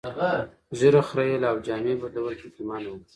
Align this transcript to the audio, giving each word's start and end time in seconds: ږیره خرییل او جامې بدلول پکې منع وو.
ږیره 0.79 1.01
خرییل 1.09 1.43
او 1.51 1.57
جامې 1.65 1.93
بدلول 2.01 2.35
پکې 2.41 2.61
منع 2.69 2.89
وو. 2.91 3.01